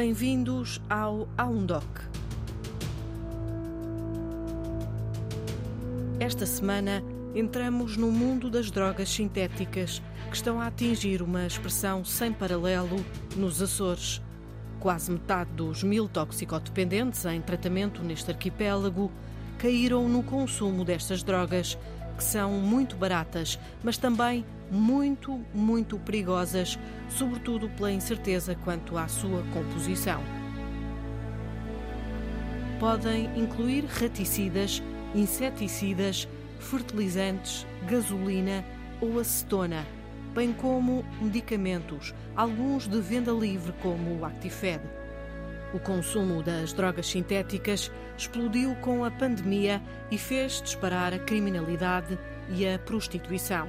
[0.00, 1.84] Bem-vindos ao Aundoc.
[6.20, 7.02] Esta semana
[7.34, 10.00] entramos no mundo das drogas sintéticas
[10.30, 13.04] que estão a atingir uma expressão sem paralelo
[13.34, 14.22] nos Açores.
[14.78, 19.10] Quase metade dos mil toxicodependentes em tratamento neste arquipélago
[19.58, 21.76] caíram no consumo destas drogas,
[22.16, 26.78] que são muito baratas, mas também muito, muito perigosas,
[27.08, 30.22] sobretudo pela incerteza quanto à sua composição.
[32.78, 34.82] Podem incluir raticidas,
[35.14, 36.28] inseticidas,
[36.60, 38.64] fertilizantes, gasolina
[39.00, 39.86] ou acetona,
[40.34, 44.80] bem como medicamentos, alguns de venda livre, como o Actifed.
[45.74, 52.66] O consumo das drogas sintéticas explodiu com a pandemia e fez disparar a criminalidade e
[52.66, 53.68] a prostituição.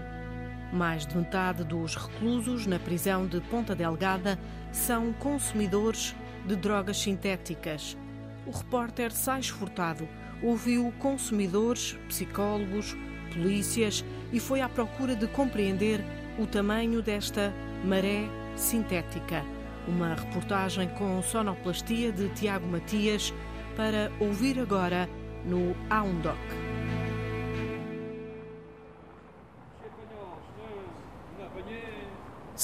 [0.72, 4.40] Mais de metade dos reclusos na prisão de Ponta Delgada
[4.72, 7.98] são consumidores de drogas sintéticas.
[8.46, 10.08] O repórter Sais Furtado
[10.44, 12.96] ouviu consumidores, psicólogos,
[13.34, 16.04] polícias e foi à procura de compreender
[16.38, 17.54] o tamanho desta
[17.84, 19.44] maré sintética.
[19.88, 23.34] Uma reportagem com sonoplastia de Tiago Matias
[23.76, 25.10] para ouvir agora
[25.46, 26.38] no Aundoc.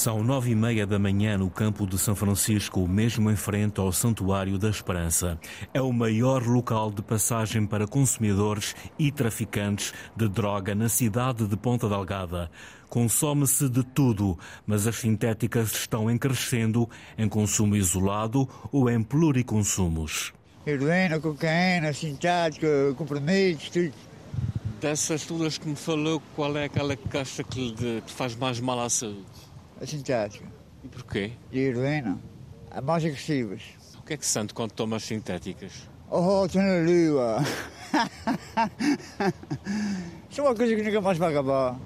[0.06, 3.90] São nove e meia da manhã no campo de São Francisco, mesmo em frente ao
[3.90, 5.36] Santuário da Esperança.
[5.74, 11.56] É o maior local de passagem para consumidores e traficantes de droga na cidade de
[11.56, 12.48] Ponta Delgada.
[12.88, 20.32] Consome-se de tudo, mas as sintéticas estão em crescendo em consumo isolado ou em pluriconsumos.
[20.64, 23.92] Heroína, cocaína, sintética, comprimidos, tudo.
[24.80, 28.78] Dessas todas que me falou, qual é aquela que acha que lhe faz mais mal
[28.78, 29.45] à saúde?
[29.80, 30.46] A sintética.
[30.82, 31.32] E porquê?
[31.52, 32.18] E heroína.
[32.70, 33.62] As mais agressivas.
[33.98, 35.72] O que é que sente quando toma as sintéticas?
[36.10, 37.38] Oh, estou na lua.
[40.30, 41.76] Isso é uma coisa que nunca mais vai acabar.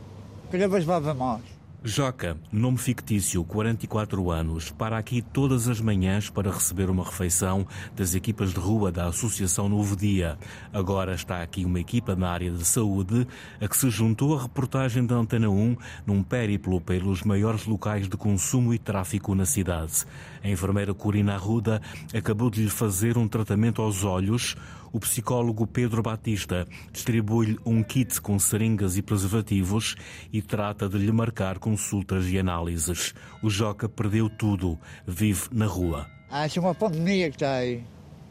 [0.51, 1.43] Que depois vai ver mais.
[1.83, 8.15] Joca, nome fictício, 44 anos, para aqui todas as manhãs para receber uma refeição das
[8.15, 10.39] equipas de rua da Associação Novo Dia.
[10.75, 13.27] Agora está aqui uma equipa na área de saúde
[13.59, 15.75] a que se juntou à reportagem da Antena 1
[16.07, 20.05] num périplo pelos maiores locais de consumo e tráfico na cidade.
[20.45, 21.81] A enfermeira Corina Arruda
[22.13, 24.55] acabou de lhe fazer um tratamento aos olhos,
[24.93, 29.97] o psicólogo Pedro Batista distribui-lhe um kit com seringas e preservativos
[30.33, 33.15] e trata de lhe marcar consultas e análises.
[33.43, 36.07] O Joca perdeu tudo, vive na rua.
[36.31, 37.83] Ah, isso é uma pandemia que está aí.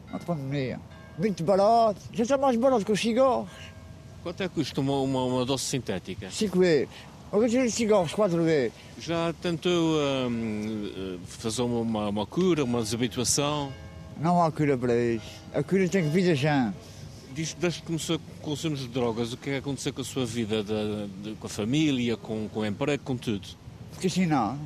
[0.08, 0.80] Uma pandemia.
[1.18, 2.00] Muito barato.
[2.12, 3.48] Já está mais barato que os cigarros.
[4.22, 6.30] Quanto é que custa uma, uma, uma doce sintética?
[6.30, 6.88] Cinco vezes.
[7.32, 8.72] Agora tirei cigarros quatro vezes.
[8.98, 9.98] Já tentou
[10.28, 13.72] hum, fazer uma, uma cura, uma desabituação?
[14.20, 15.24] Não há cura para isso.
[15.54, 16.76] A cura tem que vir da gente.
[17.32, 20.04] Diz desde que começou a consumir de drogas, o que é que aconteceu com a
[20.04, 23.48] sua vida, de, de, com a família, com, com o emprego, com tudo?
[23.92, 24.58] Fiquei assim, não.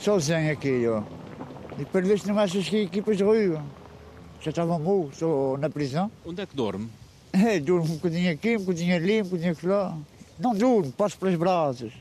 [0.00, 1.02] Sozinho aqui, ó.
[1.78, 3.62] E para ver se não achas que equipas de rua.
[4.40, 6.10] Já estava morto, estou na prisão.
[6.24, 6.88] Onde é que dorme?
[7.34, 9.98] É, durmo um bocadinho aqui, um bocadinho ali, um bocadinho lá.
[10.38, 11.92] Não durmo, passo pelas brasas.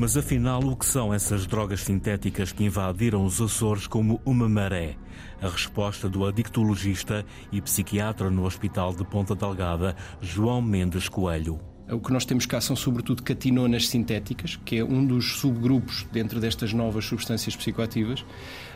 [0.00, 4.94] Mas afinal, o que são essas drogas sintéticas que invadiram os Açores como uma maré?
[5.42, 11.58] A resposta do adictologista e psiquiatra no Hospital de Ponta Delgada, João Mendes Coelho.
[11.90, 16.38] O que nós temos cá são sobretudo catinonas sintéticas, que é um dos subgrupos dentro
[16.38, 18.24] destas novas substâncias psicoativas,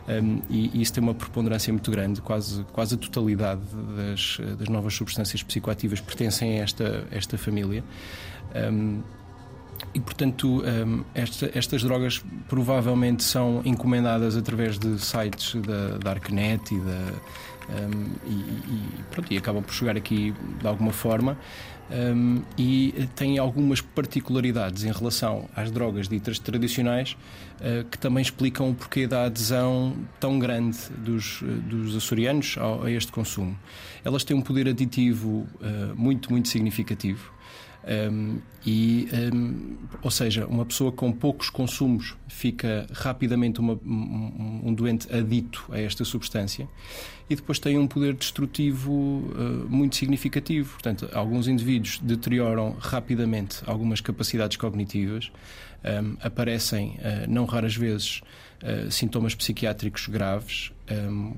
[0.09, 3.61] um, e, e, isso tem uma preponderância muito grande, quase, quase a totalidade
[3.95, 7.81] das, das novas substâncias psicoativas pertencem a esta, esta família.
[8.55, 9.01] Um,
[9.93, 16.79] e, portanto, um, esta, estas drogas provavelmente são encomendadas através de sites da Darknet e,
[16.79, 17.13] da,
[17.69, 21.37] um, e, e, pronto, e acabam por chegar aqui de alguma forma.
[21.91, 27.15] Um, e tem algumas particularidades em relação às drogas ditas tradicionais
[27.59, 33.11] uh, que também explicam o porquê da adesão tão grande dos, dos açorianos a este
[33.11, 33.55] consumo.
[34.03, 37.32] Elas têm um poder aditivo uh, muito, muito significativo.
[37.85, 44.73] Um, e, um, ou seja, uma pessoa com poucos consumos fica rapidamente uma, um, um,
[44.73, 46.67] doente adito a esta substância
[47.29, 50.71] e depois tem um poder destrutivo uh, muito significativo.
[50.73, 55.31] Portanto, alguns indivíduos deterioram rapidamente algumas capacidades cognitivas,
[56.21, 58.21] aparecem, uh, não raras vezes,
[58.61, 60.71] uh, sintomas psiquiátricos graves,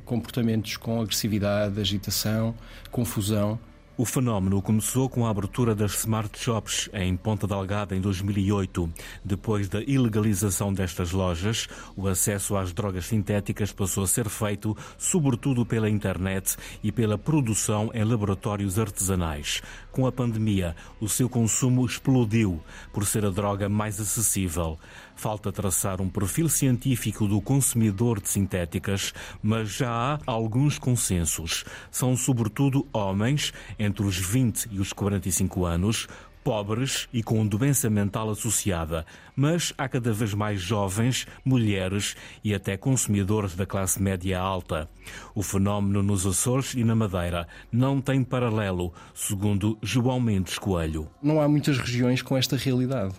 [0.04, 2.56] comportamentos com agressividade, agitação,
[2.92, 3.60] confusão
[3.98, 8.92] O fenómeno começou com a abertura das smart shops em Ponta Delgada em 2008.
[9.24, 15.66] Depois da ilegalização destas lojas, o acesso às drogas sintéticas passou a ser feito sobretudo
[15.66, 19.62] pela internet e pela produção em laboratórios artesanais.
[19.94, 24.78] Com a pandemia, o seu consumo explodiu por ser a droga mais acessível.
[25.16, 31.64] Falta traçar um perfil científico do consumidor de sintéticas, mas já há alguns consensos.
[31.90, 36.08] São sobretudo homens entre os 20 e os 45 anos,
[36.46, 39.04] pobres e com doença mental associada,
[39.36, 44.88] mas há cada vez mais jovens, mulheres e até consumidores da classe média alta.
[45.34, 51.10] O fenómeno nos Açores e na Madeira não tem paralelo, segundo João Mendes Coelho.
[51.24, 53.16] Não há muitas regiões com esta realidade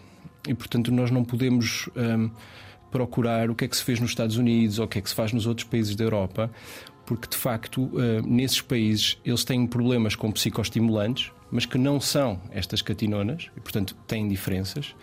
[0.46, 1.88] e, portanto, nós não podemos.
[1.96, 2.30] Um,
[2.90, 5.08] procurar o que é que se fez nos Estados Unidos ou o que é que
[5.08, 6.50] se faz nos outros países da Europa,
[7.04, 12.40] porque de facto, uh, nesses países, eles têm problemas com psicoestimulantes, mas que não são
[12.50, 14.94] estas catinonas, e portanto têm diferenças,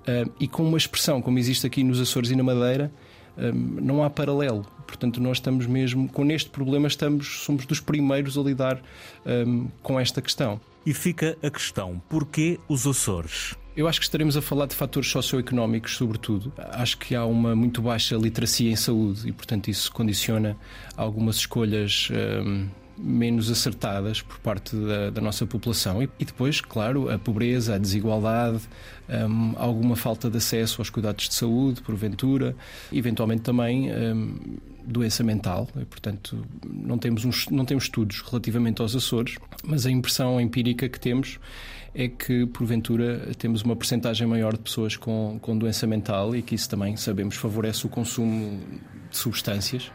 [0.00, 2.92] uh, e com uma expressão como existe aqui nos Açores e na Madeira,
[3.36, 4.66] um, não há paralelo.
[4.86, 8.82] Portanto, nós estamos mesmo com este problema, estamos, somos dos primeiros a lidar
[9.24, 10.60] um, com esta questão.
[10.84, 13.54] E fica a questão: porquê os Açores?
[13.78, 16.52] Eu acho que estaremos a falar de fatores socioeconómicos, sobretudo.
[16.72, 20.56] Acho que há uma muito baixa literacia em saúde e, portanto, isso condiciona
[20.96, 22.08] algumas escolhas.
[22.44, 22.66] Um,
[23.00, 26.02] menos acertadas por parte da, da nossa população.
[26.02, 28.58] E, e, depois, claro, a pobreza, a desigualdade,
[29.08, 32.56] um, alguma falta de acesso aos cuidados de saúde, porventura,
[32.92, 35.68] eventualmente também um, doença mental.
[35.80, 40.88] E, portanto, não temos, uns, não temos estudos relativamente aos Açores, mas a impressão empírica
[40.88, 41.38] que temos
[41.94, 46.54] é que, porventura, temos uma percentagem maior de pessoas com, com doença mental e que
[46.54, 48.60] isso também, sabemos, favorece o consumo
[49.10, 49.90] de substâncias.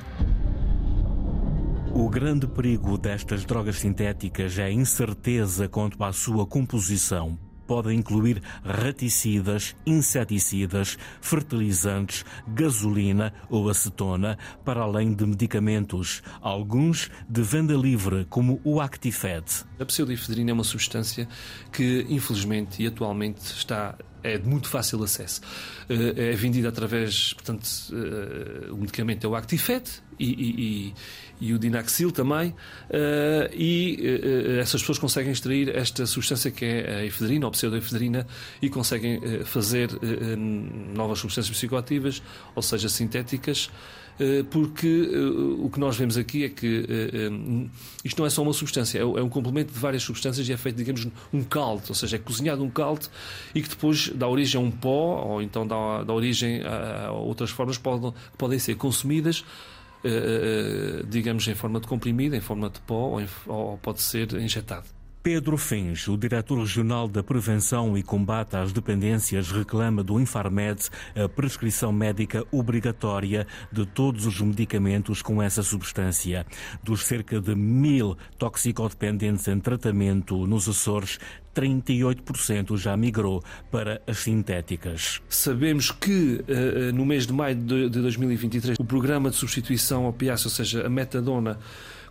[1.94, 7.38] O grande perigo destas drogas sintéticas é a incerteza quanto à sua composição
[7.74, 17.74] podem incluir raticidas, inseticidas, fertilizantes, gasolina ou acetona, para além de medicamentos, alguns de venda
[17.74, 19.44] livre, como o Actifed.
[19.80, 21.28] A pseudoefedrina é uma substância
[21.72, 25.42] que, infelizmente e atualmente, está é de muito fácil acesso.
[25.90, 29.84] Eh, é vendida através, portanto, eh, o medicamento é o Actifed
[30.20, 30.94] e, e,
[31.44, 32.56] e o Dinaxil também,
[33.54, 34.00] e
[34.60, 38.25] essas pessoas conseguem extrair esta substância que é a efedrina ou pseudoefedrina
[38.62, 39.90] e conseguem fazer
[40.95, 42.22] novas substâncias psicoativas,
[42.56, 43.69] ou seja, sintéticas,
[44.19, 45.18] eh, porque eh,
[45.63, 47.69] o que nós vemos aqui é que eh,
[48.04, 50.75] isto não é só uma substância, é um complemento de várias substâncias e é feito,
[50.75, 53.07] digamos, um caldo, ou seja, é cozinhado um caldo
[53.56, 57.78] e que depois dá origem a um pó ou então dá, origem a outras formas
[57.78, 57.84] que
[58.38, 59.44] podem ser consumidas.
[61.07, 64.85] Digamos, em forma de comprimido, em forma de pó ou, em, ou pode ser injetado.
[65.24, 71.30] Pedro Fins, o diretor regional da Prevenção e Combate às Dependências, reclama do Infarmed a
[71.30, 76.46] prescrição médica obrigatória de todos os medicamentos com essa substância.
[76.84, 81.20] Dos cerca de mil toxicodependentes em tratamento nos Açores,
[81.56, 83.42] 38% já migrou
[83.72, 85.22] para as sintéticas.
[85.30, 90.51] Sabemos que eh, no mês de maio de 2023 o programa de substituição opiácea, ou
[90.51, 91.60] seja, a metadona,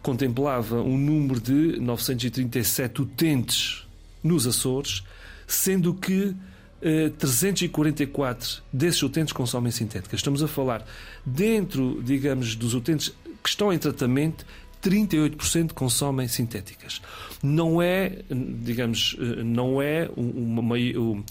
[0.03, 3.87] contemplava um número de 937 utentes
[4.23, 5.03] nos Açores,
[5.47, 6.35] sendo que
[7.19, 10.19] 344 eh, desses utentes consomem sintéticas.
[10.19, 10.85] Estamos a falar
[11.25, 14.45] dentro, digamos, dos utentes que estão em tratamento,
[14.83, 17.01] 38% consomem sintéticas.
[17.41, 21.25] Não é, digamos, eh, não é uma, uma,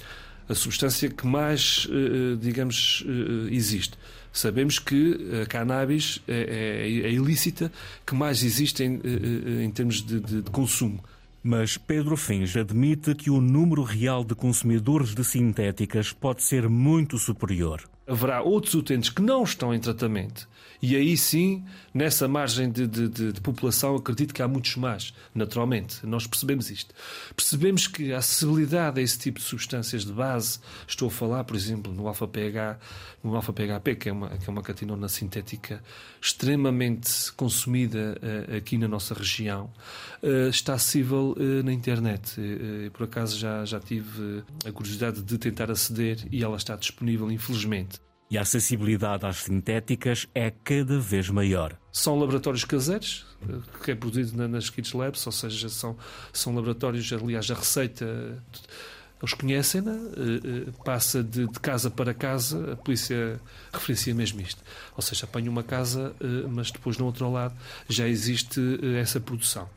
[0.47, 3.03] a substância que mais, eh, digamos,
[3.49, 3.97] existe.
[4.31, 7.71] Sabemos que a cannabis é, é, é ilícita,
[8.05, 11.03] que mais existe em, eh, eh, em termos de, de, de consumo.
[11.43, 17.17] Mas Pedro Fins admite que o número real de consumidores de sintéticas pode ser muito
[17.17, 17.81] superior.
[18.11, 20.49] Haverá outros utentes que não estão em tratamento
[20.81, 21.63] e aí sim,
[21.93, 26.03] nessa margem de, de, de, de, população, acredito que há muitos mais, naturalmente.
[26.07, 26.95] Nós percebemos isto.
[27.35, 31.55] Percebemos que a acessibilidade a esse tipo de substâncias de base, estou a falar, por
[31.55, 32.79] exemplo, no alfa-PH,
[33.23, 35.83] no alfa-PHP, que é uma, que é uma catinona sintética
[36.19, 39.71] extremamente consumida uh, aqui na nossa região,
[40.23, 42.41] uh, está acessível uh, na internet.
[42.91, 48.00] por acaso já, já tive a curiosidade de tentar aceder e ela está disponível, infelizmente
[48.31, 51.75] e a acessibilidade às sintéticas é cada vez maior.
[51.91, 53.25] São laboratórios caseiros,
[53.83, 55.97] que é produzido nas Kids Labs, ou seja, são,
[56.31, 58.41] são laboratórios, aliás, a receita
[59.21, 59.97] Eles conhecem-na,
[60.85, 63.37] passa de, de, casa para casa, a polícia
[63.73, 64.63] referencia mesmo isto.
[64.95, 66.15] Ou seja, apanha uma casa,
[66.49, 67.53] mas depois no outro lado
[67.89, 68.61] já existe
[68.97, 69.67] essa produção.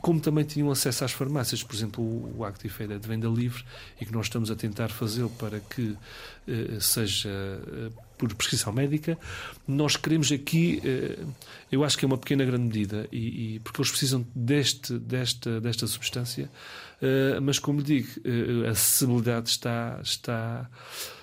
[0.00, 3.64] Como também tinham acesso às farmácias, por exemplo, o Actifed é de venda livre
[4.00, 5.96] e que nós estamos a tentar fazê-lo para que
[6.78, 7.28] seja
[8.16, 9.18] por prescrição médica.
[9.66, 11.18] Nós queremos aqui, eh,
[11.70, 15.60] eu acho que é uma pequena grande medida, e, e porque eles precisam deste, desta,
[15.60, 16.50] desta substância,
[17.00, 20.70] eh, mas como digo, eh, a acessibilidade está, está,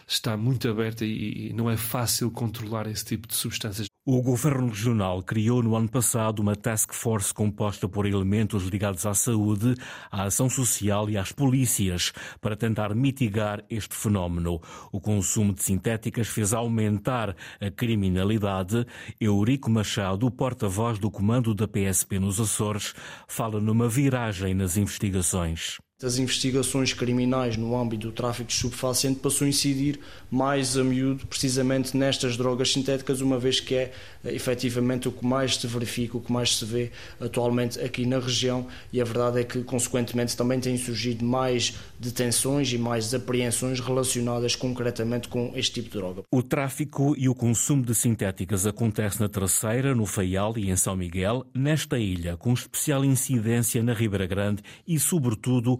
[0.07, 3.92] está muito aberta e, e não é fácil controlar esse tipo de substâncias.
[4.05, 9.13] O Governo Regional criou no ano passado uma task force composta por elementos ligados à
[9.13, 9.75] saúde,
[10.11, 14.59] à ação social e às polícias para tentar mitigar este fenómeno.
[14.91, 18.85] O consumo de sintéticas fez aumentar a criminalidade.
[19.21, 22.93] Eurico Machado, porta-voz do comando da PSP nos Açores,
[23.25, 29.45] fala numa viragem nas investigações das investigações criminais no âmbito do tráfico de estupefaciente passou
[29.45, 33.93] a incidir mais a miúdo precisamente nestas drogas sintéticas, uma vez que é
[34.25, 36.91] eh, efetivamente o que mais se verifica, o que mais se vê
[37.21, 42.73] atualmente aqui na região e a verdade é que, consequentemente, também têm surgido mais detenções
[42.73, 46.23] e mais apreensões relacionadas concretamente com este tipo de droga.
[46.29, 50.97] O tráfico e o consumo de sintéticas acontece na Terceira, no Faial e em São
[50.97, 55.79] Miguel, nesta ilha, com especial incidência na Ribeira Grande e, sobretudo,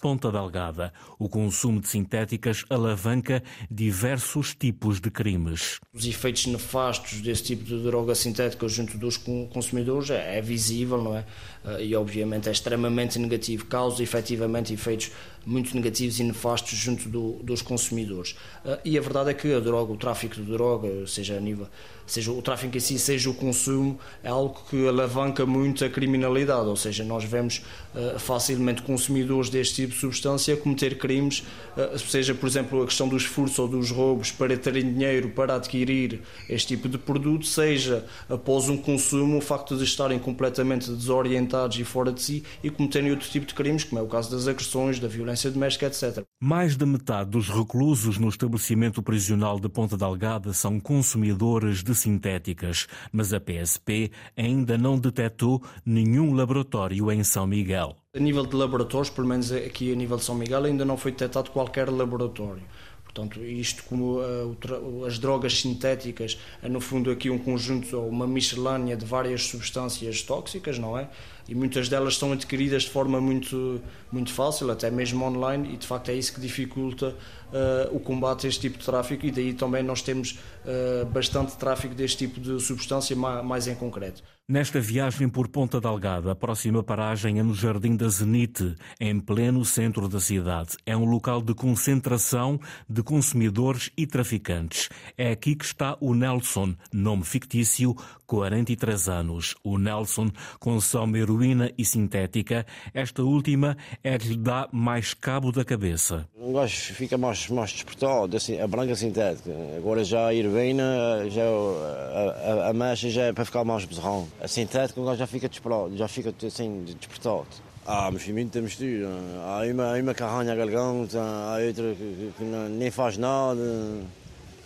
[0.00, 0.92] Ponta Delgada.
[1.18, 5.80] O consumo de sintéticas alavanca diversos tipos de crimes.
[5.92, 11.16] Os efeitos nefastos desse tipo de droga sintética junto dos consumidores é, é visível, não
[11.16, 11.24] é?
[11.64, 15.10] Eh, e obviamente é extremamente negativo, causa efetivamente efeitos
[15.44, 18.36] muito negativos e nefastos junto do, dos consumidores.
[18.64, 21.68] Eh, e a verdade é que a droga, o tráfico de droga, seja a nível,
[22.06, 26.68] seja o tráfico em si, seja o consumo, é algo que alavanca muito a criminalidade,
[26.68, 27.62] ou seja, nós vemos
[27.94, 31.44] uh, facilmente consumidores deste tipo de substância cometer crimes,
[31.76, 35.54] uh, seja por exemplo a questão dos furtos ou dos roubos para terem dinheiro para
[35.54, 41.78] adquirir este tipo de produto, seja após um consumo o facto de estarem completamente desorientados
[41.78, 44.48] e fora de si e cometerem outro tipo de crimes, como é o caso das
[44.48, 46.24] agressões, da violência violência doméstica, etc.
[46.40, 52.86] Mais de metade dos reclusos no estabelecimento prisional de Ponta Delgada são consumidores de sintéticas,
[53.12, 57.96] mas a PSP ainda não detectou nenhum laboratório em São Miguel.
[58.16, 61.12] A nível de laboratórios, pelo menos aqui a nível de São Miguel, ainda não foi
[61.12, 62.62] detectado qualquer laboratório.
[63.04, 68.26] Portanto, isto como uh, as drogas sintéticas é no fundo aqui um conjunto ou uma
[68.26, 71.08] miscelânea de várias substâncias tóxicas, não é?
[71.48, 73.80] E muitas delas são adquiridas de forma muito
[74.10, 78.46] muito fácil, até mesmo online, e de facto é isso que dificulta uh, o combate
[78.46, 82.40] a este tipo de tráfico e daí também nós temos uh, bastante tráfico deste tipo
[82.40, 84.22] de substância mais em concreto.
[84.48, 89.64] Nesta viagem por Ponta Delgada, a próxima paragem é no Jardim da Zenite, em pleno
[89.64, 90.76] centro da cidade.
[90.86, 92.56] É um local de concentração
[92.88, 94.88] de consumidores e traficantes.
[95.18, 99.56] É aqui que está o Nelson, nome fictício, 43 anos.
[99.64, 102.64] O Nelson consome heroína e sintética.
[102.94, 106.28] Esta última é que lhe dá mais cabo da cabeça.
[106.38, 109.50] Um gajo fica mais, mais despertado, assim, a branca sintética.
[109.76, 114.28] Agora já a heroína, já a, a, a mecha já é para ficar mais bezerrão.
[114.40, 117.46] A sintética, o gajo já fica despertado, já fica assim, despertado.
[117.86, 119.08] Ah, mas muita mistura.
[119.44, 123.62] Há uma, há uma que arranha garganta, há outra que, que, não, nem faz nada.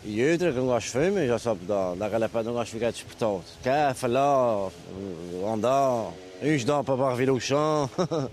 [0.04, 1.60] E outra que não gosta de fumar, já sabe,
[2.02, 3.44] aquela pedra, não gosta de ficar despertado.
[3.62, 4.70] Quer falar,
[5.52, 6.12] andar,
[6.42, 7.88] uns dá para barrer o chão.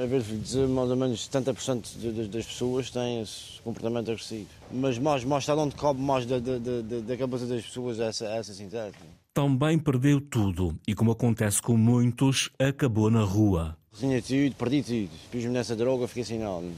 [0.00, 4.46] É ver dizer mais ou menos 70% das pessoas têm esse comportamento agressivo.
[4.70, 8.26] Mas mais, mais está onde cabe mais da, da, da, da cabeça das pessoas essa,
[8.26, 9.04] essa sintética
[9.38, 13.76] também perdeu tudo e, como acontece com muitos, acabou na rua.
[13.96, 15.10] Tinha tudo, perdi tudo.
[15.30, 16.72] Pus-me nessa droga, fiquei assim, não,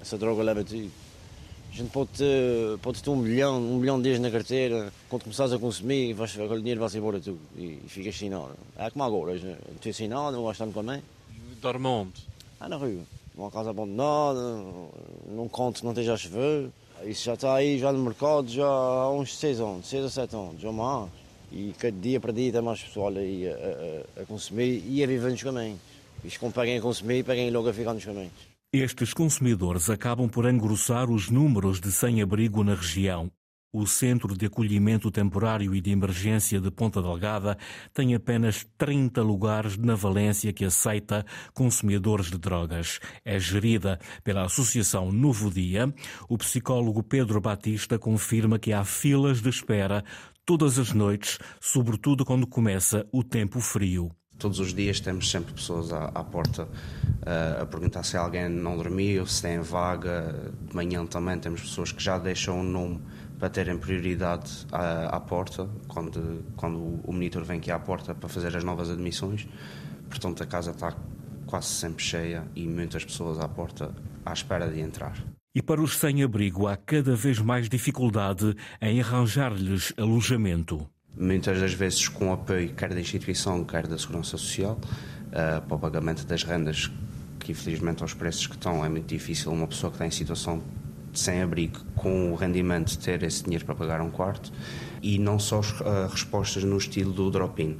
[0.00, 0.90] essa droga leva tudo.
[1.70, 5.22] A gente pode ter, pode ter um milhão, um milhão de dias na carteira, quando
[5.22, 7.38] começares a consumir, vais, aquele dinheiro vai-se embora tudo.
[7.56, 8.50] E, e ficas assim, não.
[8.76, 11.00] É como agora, não estou assim, não, não gosto também.
[11.60, 12.26] Dorme onde?
[12.58, 13.04] Ah, na rua.
[13.36, 14.40] Numa casa abandonada,
[15.28, 16.68] num conto que não esteja a chover.
[17.04, 20.34] Isso já está aí, já no mercado, já há uns 6 anos, 6 a 7
[20.34, 21.21] anos, já mais.
[21.52, 23.52] E cada dia para dia tem mais pessoal aí a,
[24.18, 25.78] a, a consumir e a viver nos caminhos.
[26.40, 28.32] Como peguem a consumir, peguem logo a ficar nos caminhos.
[28.72, 33.30] Estes consumidores acabam por engrossar os números de sem-abrigo na região.
[33.74, 37.56] O Centro de Acolhimento Temporário e de Emergência de Ponta Delgada
[37.94, 43.00] tem apenas 30 lugares na Valência que aceita consumidores de drogas.
[43.24, 45.90] É gerida pela Associação Novo Dia.
[46.28, 50.04] O psicólogo Pedro Batista confirma que há filas de espera
[50.44, 54.10] todas as noites, sobretudo quando começa o tempo frio.
[54.38, 58.76] todos os dias temos sempre pessoas à, à porta uh, a perguntar se alguém não
[58.76, 60.52] dormiu, se tem vaga.
[60.68, 63.00] De manhã também temos pessoas que já deixam o nome
[63.38, 68.28] para terem prioridade à, à, porta, quando, quando o monitor vem aqui à porta para
[68.28, 69.46] fazer as novas admissões.
[70.08, 70.94] Portanto, a casa está
[71.46, 73.94] quase sempre cheia e muitas pessoas à porta
[74.24, 75.14] à espera de entrar.
[75.54, 80.88] E para os sem-abrigo há cada vez mais dificuldade em arranjar-lhes alojamento.
[81.14, 84.80] Muitas das vezes com apoio quer da instituição, quer da Segurança Social,
[85.26, 86.90] uh, para o pagamento das rendas,
[87.38, 90.62] que infelizmente aos preços que estão é muito difícil uma pessoa que está em situação
[91.12, 94.50] de sem-abrigo com o rendimento ter esse dinheiro para pagar um quarto
[95.02, 97.76] e não só uh, respostas no estilo do drop-in.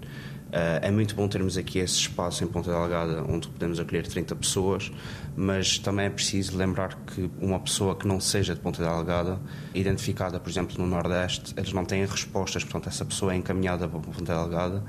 [0.52, 4.36] Uh, é muito bom termos aqui esse espaço em Ponta Delgada onde podemos acolher 30
[4.36, 4.92] pessoas,
[5.34, 9.40] mas também é preciso lembrar que uma pessoa que não seja de Ponta Delgada,
[9.74, 13.98] identificada, por exemplo, no Nordeste, eles não têm respostas, portanto, essa pessoa é encaminhada para
[13.98, 14.84] Ponta Delgada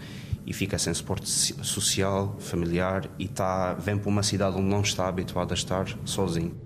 [0.46, 5.08] e fica sem suporte social, familiar e está, vem para uma cidade onde não está
[5.08, 6.63] habituado a estar sozinho.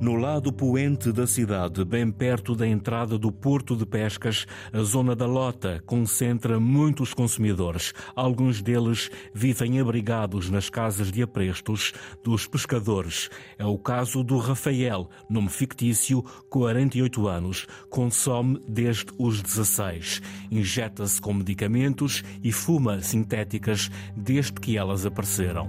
[0.00, 5.16] No lado poente da cidade, bem perto da entrada do Porto de Pescas, a zona
[5.16, 7.92] da Lota concentra muitos consumidores.
[8.14, 13.28] Alguns deles vivem abrigados nas casas de aprestos dos pescadores.
[13.58, 20.22] É o caso do Rafael, nome fictício, 48 anos, consome desde os 16.
[20.48, 25.68] Injeta-se com medicamentos e fuma sintéticas desde que elas apareceram.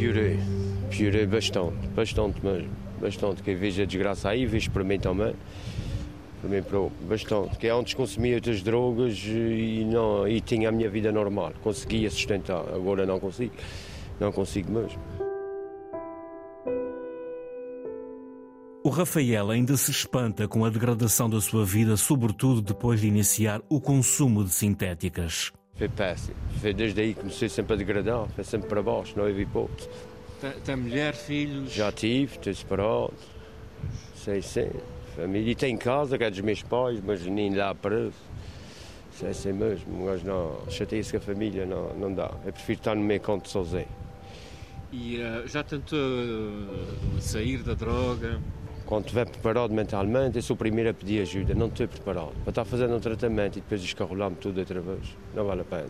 [0.00, 0.63] Jurei
[0.96, 2.70] piorei bastante, bastante mesmo,
[3.00, 3.42] bastante.
[3.42, 5.34] Que vejo a desgraça aí, vejo para mim também.
[6.40, 7.58] Para mim, para bastante.
[7.58, 12.64] Que antes consumia outras drogas e, não, e tinha a minha vida normal, conseguia sustentar.
[12.72, 13.54] Agora não consigo,
[14.20, 15.00] não consigo mesmo.
[18.84, 23.62] O Rafael ainda se espanta com a degradação da sua vida, sobretudo depois de iniciar
[23.68, 25.50] o consumo de sintéticas.
[25.74, 26.36] Foi péssimo.
[26.60, 29.88] Foi desde aí que comecei sempre a degradar, foi sempre para baixo, não houve hipótese.
[30.44, 31.72] Tem, tem mulher, filhos?
[31.72, 33.14] Já tive, estou separado.
[34.14, 34.70] Sei, sei.
[35.16, 35.52] Família.
[35.52, 38.12] E tem casa, que é dos meus pais, mas nem lá preso.
[39.12, 40.04] Sei, sei mesmo.
[40.04, 42.30] Mas não, chateia-se com a família, não, não dá.
[42.44, 43.88] Eu prefiro estar no meu canto sozinho.
[44.92, 48.38] E uh, já tentou uh, sair da droga?
[48.84, 51.54] Quando estiver preparado mentalmente, eu sou o primeiro a pedir ajuda.
[51.54, 52.34] Não estou preparado.
[52.42, 55.16] Para estar fazendo um tratamento e depois escarrolar-me tudo outra vez.
[55.34, 55.88] Não vale a pena.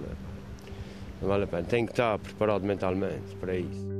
[1.21, 1.65] Não vale a pena.
[1.65, 3.94] Tenho que estar preparado mentalmente para isso.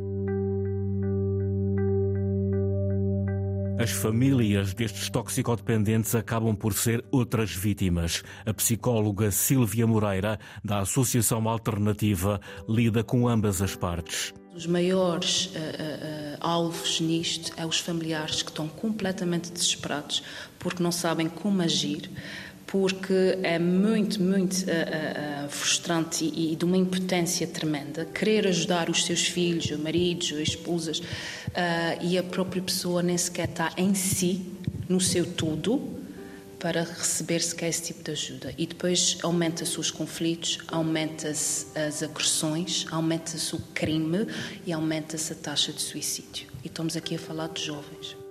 [3.85, 8.23] As famílias destes toxicodependentes acabam por ser outras vítimas.
[8.47, 14.33] A psicóloga Silvia Moreira, da Associação Alternativa, lida com ambas as partes.
[14.57, 20.23] Os maiores uh, uh, alvos nisto é os familiares que estão completamente desesperados
[20.59, 22.11] porque não sabem como agir,
[22.75, 28.91] porque é muito, muito uh, uh, frustrante e, e, de uma impotência tremenda querer ajudar
[28.91, 31.05] os seus filhos, os maridos, as esposas, uh,
[32.03, 34.45] e a própria pessoa nem sequer está em si,
[34.89, 35.89] no seu tudo,
[36.59, 38.53] para receber sequer esse tipo de ajuda.
[38.59, 44.27] E depois aumenta-se os conflitos, aumenta-se as agressões, aumenta-se o crime
[44.67, 46.49] e aumenta-se a taxa de suicídio.
[46.65, 48.24] E estamos aqui a falar de jovens.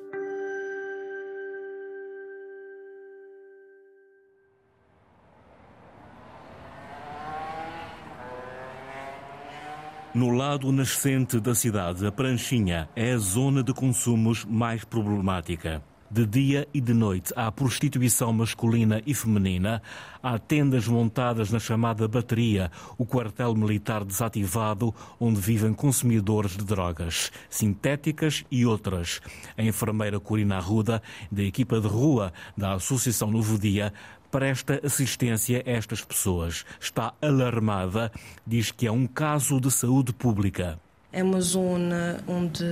[10.13, 15.81] No lado nascente da cidade, a Pranchinha é a zona de consumos mais problemática.
[16.11, 19.81] De dia e de noite há prostituição masculina e feminina,
[20.21, 27.31] há tendas montadas na chamada bateria, o quartel militar desativado onde vivem consumidores de drogas,
[27.49, 29.19] sintéticas e outras.
[29.57, 33.91] A enfermeira Corina Arruda, da equipa de rua da Associação Novo Dia,
[34.33, 36.65] presta assistência a estas pessoas.
[36.81, 38.11] Está alarmada,
[38.47, 40.79] diz que é um caso de saúde pública.
[41.11, 42.65] É uma zona onde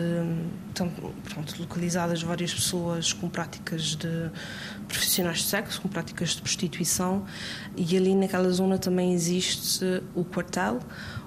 [0.69, 4.32] estão pronto, localizadas várias pessoas com práticas de
[4.88, 7.24] profissionais de sexo, com práticas de prostituição,
[7.78, 10.80] e ali naquela zona também existe o quartel,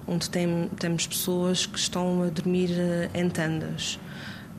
[0.05, 3.97] onde tem, temos pessoas que estão a dormir eh, em tendas.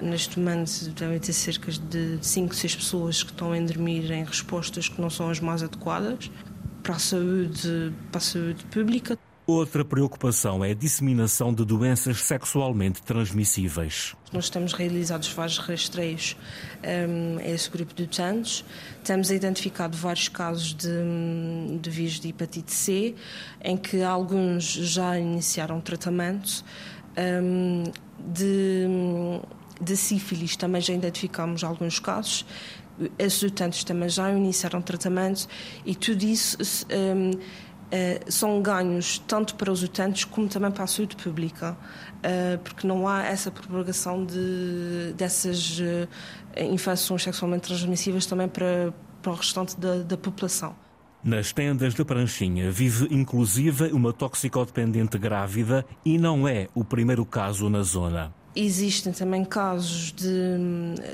[0.01, 4.89] Neste momento devem ter cerca de 5, 6 pessoas que estão a dormir em respostas
[4.89, 6.31] que não são as mais adequadas
[6.83, 9.19] para a saúde, para a saúde pública.
[9.47, 14.15] Outra preocupação é a disseminação de doenças sexualmente transmissíveis.
[14.33, 16.37] Nós temos realizado vários rastreios
[17.09, 18.65] um, a esse grupo de utentes.
[19.05, 20.89] Temos identificado vários casos de,
[21.81, 23.15] de vírus de hepatite C,
[23.63, 26.65] em que alguns já iniciaram tratamento.
[27.17, 27.85] Um,
[28.19, 28.87] de
[29.81, 32.45] de sífilis também já identificamos alguns casos
[33.19, 35.47] esses utentes também já iniciaram tratamento
[35.85, 36.57] e tudo isso
[36.91, 37.41] um, uh,
[37.91, 41.77] eh, são ganhos tanto para os utentes como também para a saúde pública,
[42.19, 46.09] uh, porque não há essa propagação de, dessas uh,
[46.61, 50.75] infecções sexualmente transmissíveis também para, para o restante da, da população.
[51.23, 57.69] Nas tendas de Pranchinha vive inclusive uma toxicodependente grávida e não é o primeiro caso
[57.69, 58.33] na zona.
[58.59, 60.57] Existem também casos de,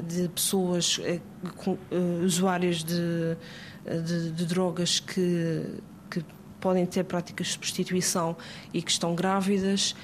[0.06, 1.18] de pessoas, eh,
[1.66, 3.36] uh, usuárias de,
[3.84, 5.66] de, de, drogas que,
[6.08, 6.24] que
[6.60, 8.36] podem ter práticas de prostituição
[8.72, 9.96] e que estão grávidas,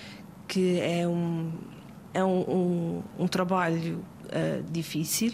[0.49, 1.53] que é um,
[2.13, 5.33] é um, um, um trabalho uh, difícil.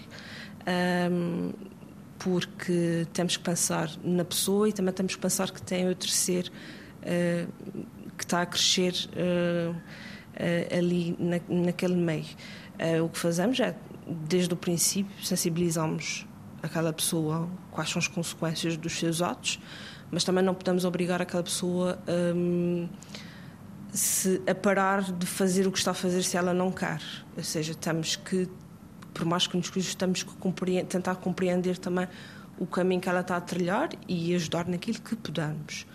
[1.11, 1.53] Um,
[2.19, 6.51] porque temos que pensar na pessoa e também temos que pensar que tem outro ser
[7.01, 7.53] uh,
[8.17, 9.75] que está a crescer uh,
[10.77, 12.25] ali na, naquele meio.
[12.75, 16.27] Uh, o que fazemos é, desde o princípio, sensibilizamos
[16.63, 19.61] aquela pessoa quais são as consequências dos seus atos,
[20.11, 22.89] mas também não podemos obrigar aquela pessoa um,
[23.93, 27.01] se, a parar de fazer o que está a fazer se ela não quer.
[27.37, 28.49] Ou seja, temos que,
[29.13, 32.09] por mais que nos custe, temos que tentar compreender também
[32.59, 35.87] o caminho que ela está a trilhar e ajudar naquilo que pudermos.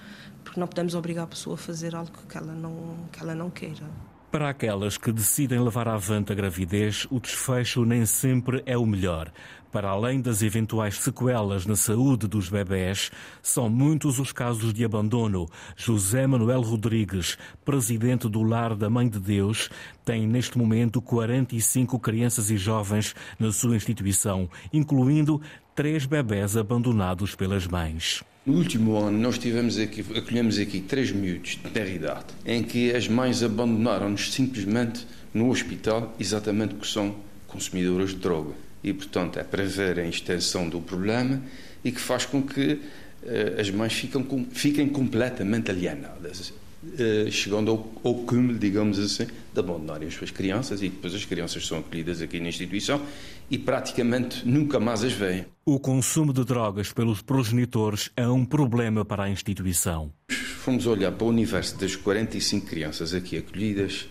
[0.44, 3.50] Porque não podemos obrigar a pessoa a fazer algo que ela não, que ela não
[3.50, 3.86] queira.
[4.32, 9.32] Para aquelas que decidem levar avante a gravidez, o desfecho nem sempre é o melhor.
[9.72, 13.10] Para além das eventuais sequelas na saúde dos bebés,
[13.42, 15.48] são muitos os casos de abandono.
[15.76, 19.68] José Manuel Rodrigues, presidente do Lar da Mãe de Deus,
[20.06, 25.42] tem neste momento 45 crianças e jovens na sua instituição, incluindo
[25.74, 28.24] três bebés abandonados pelas mães.
[28.46, 32.92] No último ano, nós tivemos aqui, acolhemos aqui três miúdos de terra idade, em que
[32.96, 37.16] as mães abandonaram-nos simplesmente no hospital, exatamente porque são
[37.48, 38.54] consumidoras de droga.
[38.82, 41.42] E, portanto, é para ver a extensão do problema
[41.84, 46.54] e que faz com que uh, as mães ficam, fiquem completamente alienadas.
[46.82, 51.26] Uh, chegando ao, ao cúmulo, digamos assim, de abandonarem as suas crianças e depois as
[51.26, 53.02] crianças são acolhidas aqui na instituição
[53.50, 55.46] e praticamente nunca mais as veem.
[55.66, 60.12] O consumo de drogas pelos progenitores é um problema para a instituição.
[60.30, 64.08] Fomos olhar para o universo das 45 crianças aqui acolhidas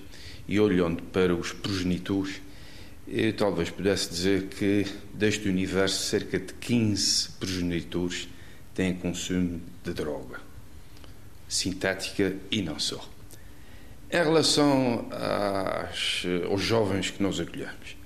[0.49, 2.41] e olhando para os progenitores,
[3.07, 8.29] eu talvez pudesse dizer que deste universo cerca de 15 progenitores
[8.75, 10.41] têm consumo de droga,
[11.49, 13.07] sintética e não só.
[14.11, 17.98] Em relação às, aos jovens que nós acolhemos,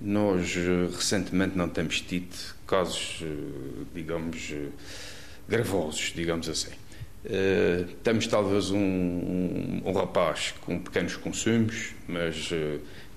[0.00, 2.34] nós eh, recentemente não temos tido
[2.66, 3.26] casos, eh,
[3.94, 4.68] digamos, eh,
[5.48, 6.70] gravosos, digamos assim.
[8.02, 12.48] temos talvez um, um, um, rapaz com pequenos consumos, mas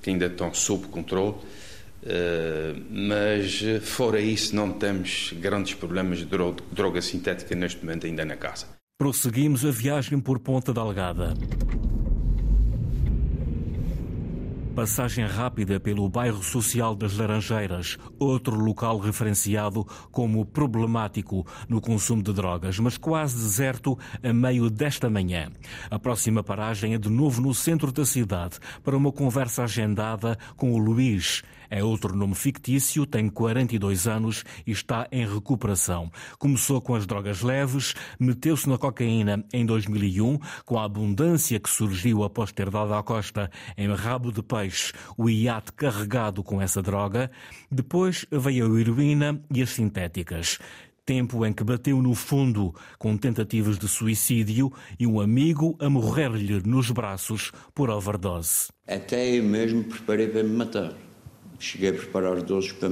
[0.02, 1.36] que ainda estão sob controle.
[2.90, 6.26] mas fora isso, não temos grandes problemas de
[6.72, 8.66] droga sintética neste momento ainda na casa.
[8.98, 11.34] Prosseguimos a viagem por Ponta Delgada.
[14.76, 22.34] Passagem rápida pelo bairro social das Laranjeiras, outro local referenciado como problemático no consumo de
[22.34, 25.52] drogas, mas quase deserto a meio desta manhã.
[25.92, 30.74] A próxima paragem é de novo no centro da cidade para uma conversa agendada com
[30.74, 36.12] o Luís, é outro nome fictício, tem 42 anos e está em recuperação.
[36.38, 42.24] Começou com as drogas leves, meteu-se na cocaína em 2001, com a abundância que surgiu
[42.24, 47.32] após ter dado à costa em rabo de peixe o iate carregado com essa droga.
[47.72, 50.60] Depois veio a heroína e as sintéticas
[51.06, 56.62] tempo em que bateu no fundo com tentativas de suicídio e um amigo a morrer-lhe
[56.66, 58.70] nos braços por overdose.
[58.88, 60.94] Até eu mesmo preparei para me matar
[61.64, 62.90] cheguei a preparar doses para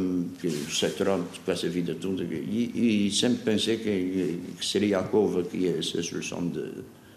[0.70, 5.58] ser com essa vida toda e, e, sempre pensei que, que, seria a cova que
[5.58, 6.72] ia ser a solução de,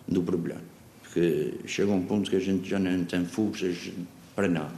[0.08, 0.60] do problema.
[1.00, 3.92] Porque chega um ponto que a gente já não tem forças
[4.34, 4.74] para nada.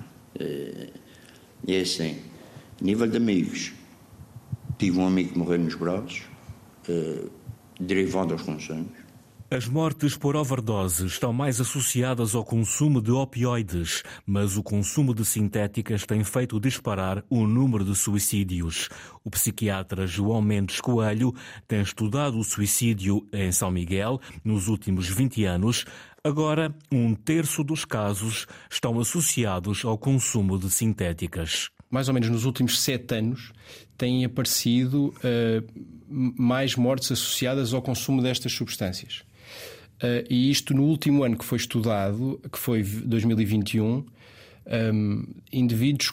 [1.66, 2.18] E é assim,
[2.80, 3.72] nível de amigos,
[4.78, 6.24] tive um amigo que morreu nos braços,
[6.88, 7.24] eh,
[7.80, 9.05] derivado aos consumos.
[9.48, 15.24] As mortes por overdose estão mais associadas ao consumo de opioides, mas o consumo de
[15.24, 18.88] sintéticas tem feito disparar o número de suicídios.
[19.22, 21.32] O psiquiatra João Mendes Coelho
[21.68, 25.84] tem estudado o suicídio em São Miguel nos últimos 20 anos.
[26.24, 31.70] Agora, um terço dos casos estão associados ao consumo de sintéticas.
[31.88, 33.52] Mais ou menos nos últimos sete anos,
[33.96, 39.24] têm aparecido uh, mais mortes associadas ao consumo destas substâncias.
[40.02, 44.04] Uh, e isto no último ano que foi estudado, que foi 2021,
[44.92, 46.12] um, indivíduos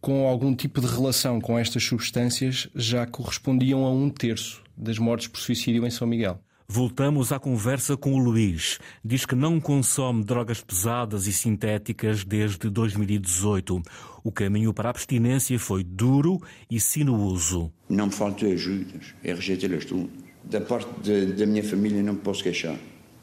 [0.00, 5.28] com algum tipo de relação com estas substâncias já correspondiam a um terço das mortes
[5.28, 6.38] por suicídio em São Miguel.
[6.68, 8.78] Voltamos à conversa com o Luís.
[9.04, 13.82] Diz que não consome drogas pesadas e sintéticas desde 2018.
[14.22, 17.70] O caminho para a abstinência foi duro e sinuoso.
[17.88, 20.10] Não me faltam ajudas, é rejeitá-las tudo.
[20.42, 22.76] Da parte de, da minha família não me posso queixar.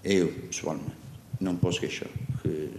[0.04, 0.92] Eu, pessoalmente,
[1.40, 2.10] não posso queixar.
[2.32, 2.70] Porque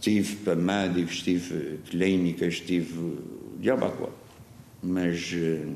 [0.00, 3.18] tive para médicos, tive clínicas, tive
[3.58, 4.12] diabo
[4.82, 5.66] Mas eh,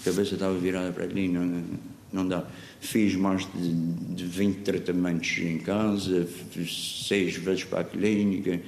[0.00, 1.64] a cabeça estava virada para ali, não,
[2.12, 2.46] não dá.
[2.80, 3.72] Fiz mais de,
[4.14, 6.28] de 20 tratamentos em casa,
[6.68, 8.60] seis vezes para a clínica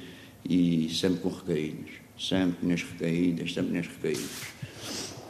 [0.49, 1.91] e sempre com recaídas.
[2.19, 4.31] Sempre nas recaídas, sempre nas recaídas.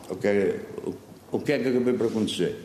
[0.09, 0.95] O que, é, o,
[1.33, 2.57] o que é que acabei por acontecer?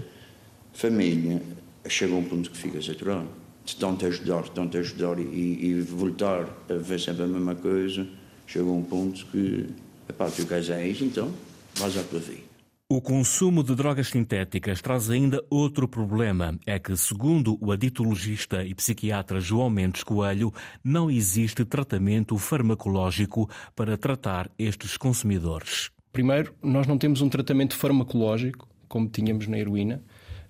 [0.72, 1.42] Família
[1.90, 3.43] chega um ponto que fica saturado.
[3.66, 5.24] De tanto ajudar, tanto ajudar e,
[5.66, 8.06] e voltar a ver sempre a mesma coisa,
[8.46, 9.70] chega a um ponto que,
[10.10, 11.32] epá, tu queres é isso, então
[11.76, 12.54] vais à tua vida.
[12.90, 16.60] O consumo de drogas sintéticas traz ainda outro problema.
[16.64, 23.98] É que, segundo o aditologista e psiquiatra João Mendes Coelho, não existe tratamento farmacológico para
[23.98, 25.90] tratar estes consumidores.
[26.12, 30.04] Primeiro, nós não temos um tratamento farmacológico, como tínhamos na heroína.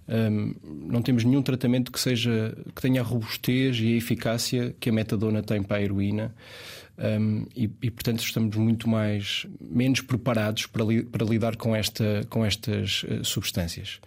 [0.07, 0.53] Um,
[0.89, 4.93] não temos nenhum tratamento que seja que tenha a robustez e a eficácia que a
[4.93, 6.35] metadona tem para a heroína
[6.97, 12.25] um, e, e, portanto estamos muito mais menos preparados para, li, para lidar com, esta,
[12.29, 13.99] com estas uh, substâncias.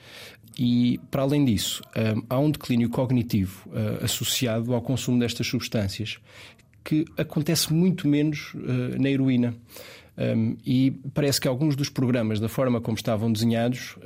[0.59, 6.19] E para além disso, um, há um declínio cognitivo uh, associado ao consumo destas substâncias
[6.85, 9.55] que acontece muito menos uh, na heroína.
[10.65, 13.97] E parece que alguns dos programas, da forma como estavam desenhados,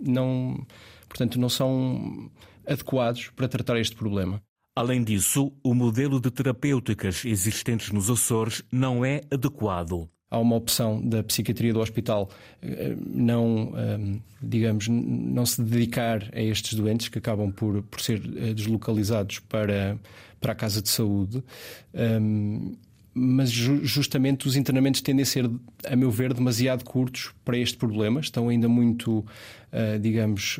[0.00, 0.66] não,
[1.08, 2.30] portanto, não são
[2.66, 4.42] adequados para tratar este problema.
[4.74, 10.08] Além disso, o modelo de terapêuticas existentes nos Açores não é adequado.
[10.30, 12.30] Há uma opção da psiquiatria do hospital
[12.62, 18.22] eh, não, ehm, digamos, não se dedicar a estes doentes que acabam por, por ser
[18.36, 19.98] eh, deslocalizados para,
[20.40, 21.42] para a casa de saúde.
[23.12, 25.50] Mas justamente os internamentos tendem a ser,
[25.84, 28.20] a meu ver, demasiado curtos para este problema.
[28.20, 29.26] Estão ainda muito,
[29.72, 30.58] eh, digamos,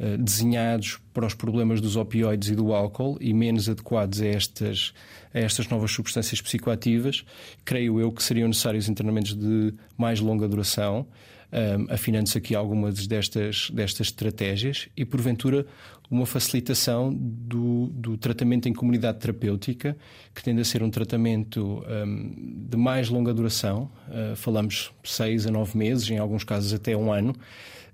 [0.00, 4.94] eh, desenhados para os problemas dos opioides e do álcool e menos adequados a estas,
[5.34, 7.24] a estas novas substâncias psicoativas,
[7.64, 11.04] creio eu que seriam necessários internamentos de mais longa duração,
[11.52, 15.66] um, afinando-se aqui algumas destas, destas estratégias e, porventura,
[16.10, 19.96] uma facilitação do, do tratamento em comunidade terapêutica,
[20.34, 25.50] que tende a ser um tratamento um, de mais longa duração, uh, falamos seis a
[25.50, 27.34] nove meses, em alguns casos até um ano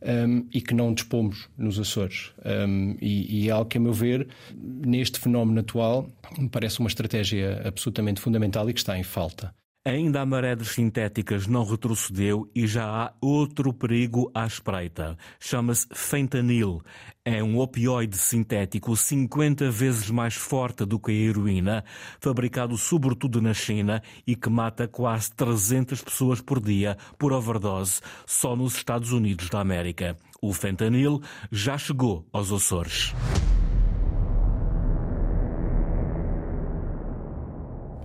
[0.05, 2.33] um, e que não dispomos nos Açores.
[2.44, 6.88] Um, e, e é algo que, a meu ver, neste fenómeno atual, me parece uma
[6.88, 9.55] estratégia absolutamente fundamental e que está em falta.
[9.87, 15.14] Ainda a maré de sintéticas não retrocedeu e já há outro perigo à espreita.
[15.38, 16.81] Chama-se fentanil.
[17.23, 21.85] É um opioide sintético 50 vezes mais forte do que a heroína,
[22.18, 28.57] fabricado sobretudo na China e que mata quase 300 pessoas por dia por overdose só
[28.57, 30.16] nos Estados Unidos da América.
[30.40, 31.20] O fentanil
[31.53, 33.12] já chegou aos Açores.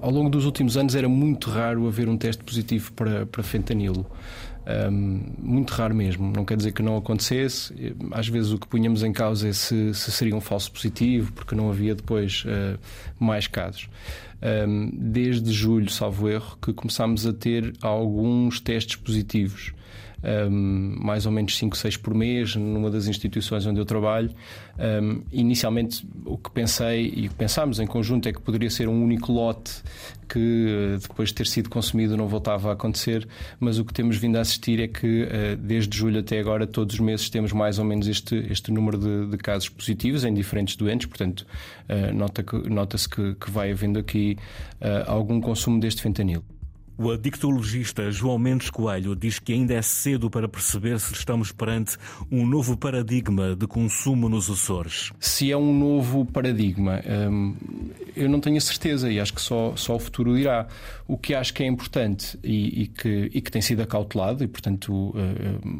[0.01, 4.05] Ao longo dos últimos anos era muito raro haver um teste positivo para, para fentanilo.
[4.91, 6.31] Um, muito raro mesmo.
[6.35, 7.95] Não quer dizer que não acontecesse.
[8.12, 11.55] Às vezes o que punhamos em causa é se, se seria um falso positivo, porque
[11.55, 12.79] não havia depois uh,
[13.19, 13.89] mais casos.
[14.41, 19.73] Um, desde julho, salvo erro, que começámos a ter alguns testes positivos
[20.23, 24.32] um, mais ou menos 5, 6 por mês, numa das instituições onde eu trabalho.
[24.77, 29.03] Um, inicialmente, o que pensei e que pensámos em conjunto é que poderia ser um
[29.03, 29.82] único lote
[30.27, 33.27] que, depois de ter sido consumido, não voltava a acontecer,
[33.60, 36.95] mas o que temos vindo a assistir é que, uh, desde julho até agora, todos
[36.95, 40.75] os meses temos mais ou menos este, este número de, de casos positivos em diferentes
[40.75, 41.45] doentes, portanto,
[41.89, 44.38] uh, nota-se nota que, que vai havendo aqui
[44.82, 46.43] uh, algum consumo deste fentanil.
[47.01, 51.95] O adictologista João Mendes Coelho diz que ainda é cedo para perceber se estamos perante
[52.29, 55.13] um novo paradigma de consumo nos Açores.
[55.17, 56.99] Se é um novo paradigma,
[57.31, 57.55] hum,
[58.17, 60.67] eu não tenho a certeza e acho que só, só o futuro dirá.
[61.07, 64.47] O que acho que é importante e, e que, e que tem sido acautelado, e
[64.47, 65.15] portanto, uh,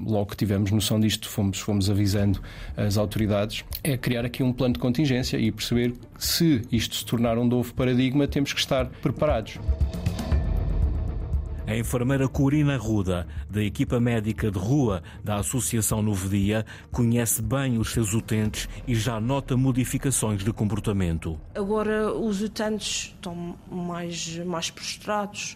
[0.10, 2.42] logo que tivemos noção disto, fomos, fomos avisando
[2.78, 7.38] as autoridades, é criar aqui um plano de contingência e perceber se isto se tornar
[7.38, 9.60] um novo paradigma, temos que estar preparados.
[11.70, 17.78] A enfermeira Corina Ruda, da equipa médica de rua da Associação Novo Dia, conhece bem
[17.78, 21.40] os seus utentes e já nota modificações de comportamento.
[21.54, 25.56] Agora os utentes estão mais, mais prostrados,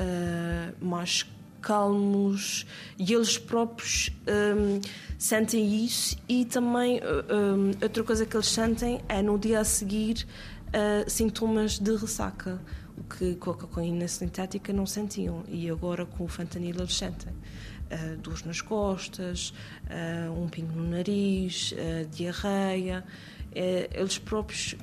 [0.00, 2.66] uh, mais calmos
[2.98, 4.80] e eles próprios um,
[5.16, 10.26] sentem isso e também um, outra coisa que eles sentem é no dia a seguir
[10.70, 12.60] uh, sintomas de ressaca
[13.08, 18.16] que com a cocaína sintética não sentiam e agora com o fentanil eles sentem uh,
[18.18, 19.52] dores nas costas
[19.86, 23.04] uh, um pingo no nariz uh, diarreia
[23.54, 24.74] eles próprios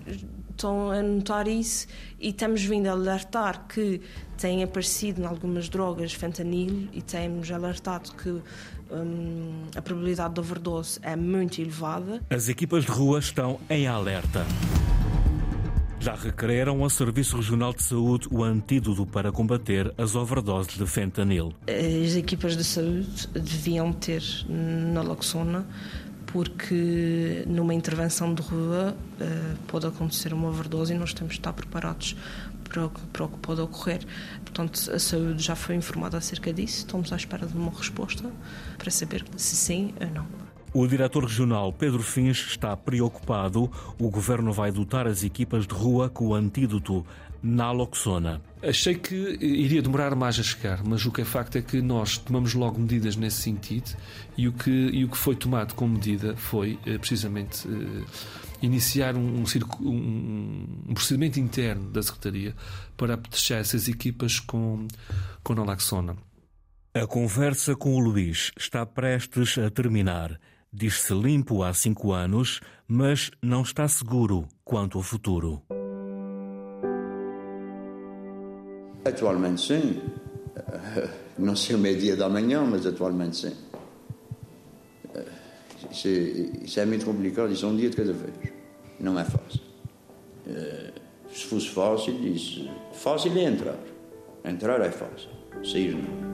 [0.59, 1.87] estão a notar isso
[2.19, 4.01] e estamos vindo a alertar que
[4.37, 8.29] tem aparecido em algumas drogas fentanil e temos alertado que
[8.91, 12.21] hum, a probabilidade de overdose é muito elevada.
[12.29, 14.45] As equipas de rua estão em alerta.
[15.99, 21.53] Já requereram ao Serviço Regional de Saúde o antídoto para combater as overdoses de fentanil.
[21.67, 25.67] As equipas de saúde deviam ter naloxona
[26.27, 31.51] porque numa intervenção de rua uh, pode acontecer uma overdose e nós temos de estar
[31.51, 32.15] preparados
[32.63, 33.99] para o, que, para o que pode ocorrer.
[34.45, 38.31] Portanto, a saúde já foi informada acerca disso, estamos à espera de uma resposta
[38.77, 40.48] para saber se sim ou não.
[40.71, 43.71] O diretor regional Pedro Fins está preocupado.
[43.99, 47.05] O governo vai dotar as equipas de rua com o antídoto
[47.41, 48.41] naloxona.
[48.61, 52.17] Achei que iria demorar mais a chegar, mas o que é facto é que nós
[52.17, 53.95] tomamos logo medidas nesse sentido
[54.37, 58.03] e o que, e o que foi tomado como medida foi eh, precisamente eh,
[58.61, 59.43] iniciar um,
[59.81, 62.53] um, um, procedimento interno da Secretaria
[62.97, 64.85] para proteger essas equipas com,
[65.41, 66.17] com naloxona.
[66.93, 70.37] A conversa com o Luís está prestes a terminar.
[70.71, 75.63] Diz-se limpo há cinco anos, mas não está seguro quanto ao futuro.
[79.03, 80.01] Atualmente sim.
[81.39, 83.55] Não sei o meio-dia da manhã, mas atualmente sim.
[86.61, 88.53] Isso é, muito complicado, isso é um dia de cada vez.
[88.99, 89.61] Não é fácil.
[91.31, 92.69] Se fosse fácil, disse.
[92.91, 93.77] Fácil é entrar.
[94.43, 95.29] Entrar é fácil.
[95.63, 96.28] Sair não.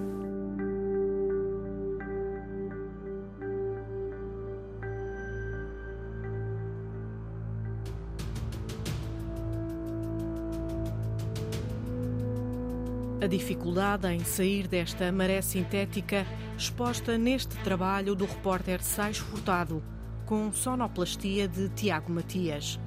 [13.25, 19.81] A dificuldade em sair desta maré sintética exposta neste trabalho do repórter Sais Furtado,
[20.27, 22.79] com sonoplastia de Tiago Matias.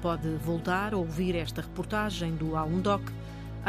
[0.00, 3.02] Pode voltar a ouvir esta reportagem do A1Doc